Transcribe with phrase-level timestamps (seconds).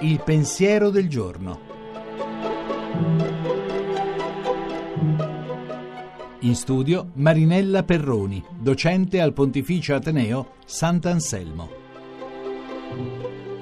[0.00, 1.60] Il pensiero del giorno.
[6.40, 11.70] In studio Marinella Perroni, docente al Pontificio Ateneo Sant'Anselmo.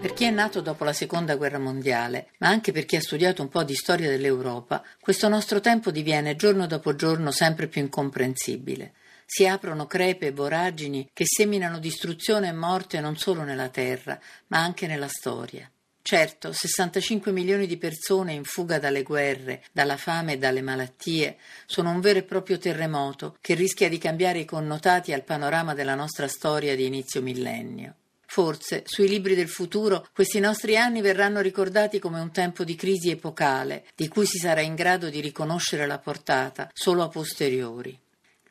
[0.00, 3.42] Per chi è nato dopo la seconda guerra mondiale, ma anche per chi ha studiato
[3.42, 8.94] un po' di storia dell'Europa, questo nostro tempo diviene giorno dopo giorno sempre più incomprensibile.
[9.32, 14.58] Si aprono crepe e voragini che seminano distruzione e morte non solo nella terra, ma
[14.58, 15.70] anche nella storia.
[16.02, 21.90] Certo, 65 milioni di persone in fuga dalle guerre, dalla fame e dalle malattie sono
[21.90, 26.26] un vero e proprio terremoto che rischia di cambiare i connotati al panorama della nostra
[26.26, 27.94] storia di inizio millennio.
[28.26, 33.10] Forse sui libri del futuro questi nostri anni verranno ricordati come un tempo di crisi
[33.10, 37.96] epocale, di cui si sarà in grado di riconoscere la portata solo a posteriori.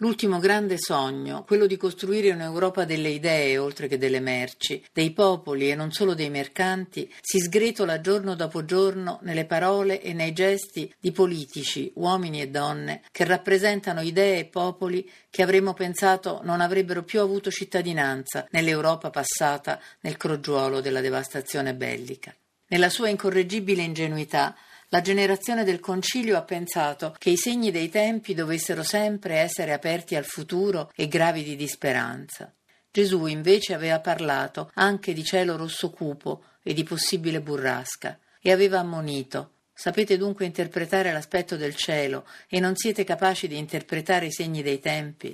[0.02, 5.70] L'ultimo grande sogno, quello di costruire un'Europa delle idee oltre che delle merci, dei popoli
[5.70, 10.90] e non solo dei mercanti, si sgretola giorno dopo giorno nelle parole e nei gesti
[10.98, 17.04] di politici, uomini e donne, che rappresentano idee e popoli che avremmo pensato non avrebbero
[17.04, 22.34] più avuto cittadinanza nell'Europa passata nel crogiuolo della devastazione bellica.
[22.70, 24.56] Nella sua incorreggibile ingenuità,
[24.90, 30.16] la generazione del Concilio ha pensato che i segni dei tempi dovessero sempre essere aperti
[30.16, 32.54] al futuro e gravidi di speranza.
[32.92, 38.80] Gesù invece aveva parlato anche di cielo rosso cupo e di possibile burrasca e aveva
[38.80, 44.62] ammonito Sapete dunque interpretare l'aspetto del cielo e non siete capaci di interpretare i segni
[44.62, 45.34] dei tempi?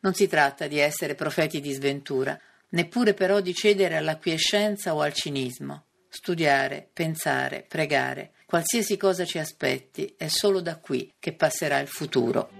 [0.00, 5.12] Non si tratta di essere profeti di sventura, neppure però di cedere all'acquiescenza o al
[5.12, 5.84] cinismo.
[6.08, 12.50] Studiare, pensare, pregare, Qualsiasi cosa ci aspetti, è solo da qui che passerà il futuro.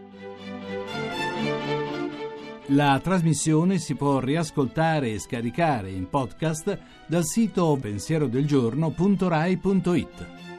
[2.68, 10.52] La trasmissione si può riascoltare e scaricare in podcast dal sito pensierodelgiorno.rai.it.